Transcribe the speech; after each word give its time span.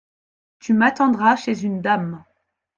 Tu 0.57 0.73
m'attendras 0.73 1.35
chez 1.35 1.61
une 1.63 1.79
dame. 1.79 2.25